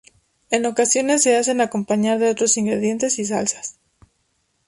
[0.49, 3.77] En ocasiones se hacen acompañar de otros ingredientes y salsas.